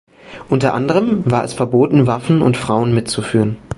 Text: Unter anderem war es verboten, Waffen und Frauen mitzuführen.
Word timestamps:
Unter 0.49 0.73
anderem 0.73 1.29
war 1.29 1.43
es 1.43 1.53
verboten, 1.53 2.07
Waffen 2.07 2.41
und 2.41 2.57
Frauen 2.57 2.95
mitzuführen. 2.95 3.57